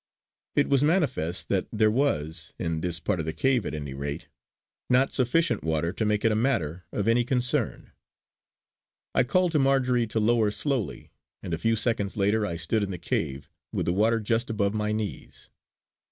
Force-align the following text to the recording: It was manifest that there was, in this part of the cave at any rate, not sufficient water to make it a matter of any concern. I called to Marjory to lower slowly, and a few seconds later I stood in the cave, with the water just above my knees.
It 0.55 0.67
was 0.67 0.81
manifest 0.81 1.47
that 1.49 1.67
there 1.71 1.91
was, 1.91 2.53
in 2.57 2.81
this 2.81 2.99
part 2.99 3.19
of 3.19 3.25
the 3.27 3.33
cave 3.33 3.67
at 3.67 3.75
any 3.75 3.93
rate, 3.93 4.29
not 4.89 5.13
sufficient 5.13 5.63
water 5.63 5.93
to 5.93 6.05
make 6.05 6.25
it 6.25 6.31
a 6.31 6.35
matter 6.35 6.85
of 6.91 7.07
any 7.07 7.23
concern. 7.23 7.91
I 9.13 9.23
called 9.23 9.51
to 9.51 9.59
Marjory 9.59 10.07
to 10.07 10.19
lower 10.19 10.49
slowly, 10.49 11.11
and 11.43 11.53
a 11.53 11.59
few 11.59 11.75
seconds 11.75 12.17
later 12.17 12.47
I 12.47 12.55
stood 12.55 12.81
in 12.81 12.89
the 12.89 12.97
cave, 12.97 13.47
with 13.71 13.85
the 13.85 13.93
water 13.93 14.19
just 14.19 14.49
above 14.49 14.73
my 14.73 14.91
knees. 14.91 15.49